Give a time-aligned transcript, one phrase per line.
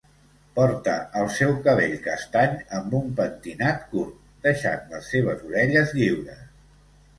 [0.53, 6.45] Porta el seu cabell castany amb un pentinat curt, deixant les seves orelles lliures.